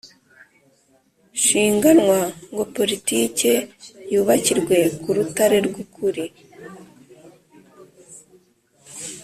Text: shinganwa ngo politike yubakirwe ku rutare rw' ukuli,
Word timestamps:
shinganwa 1.43 2.19
ngo 2.51 2.63
politike 2.75 3.51
yubakirwe 4.13 4.77
ku 5.01 5.09
rutare 5.17 5.57
rw' 5.67 5.79
ukuli, 5.83 6.25